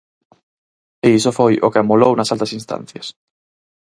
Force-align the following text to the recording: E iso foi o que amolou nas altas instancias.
E 1.05 1.07
iso 1.19 1.31
foi 1.39 1.53
o 1.65 1.71
que 1.73 1.81
amolou 1.81 2.13
nas 2.15 2.31
altas 2.33 2.53
instancias. 2.59 3.07